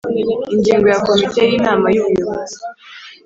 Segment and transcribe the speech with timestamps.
[0.53, 2.57] Ingingo ya Komite y Inama y Ubuyobozi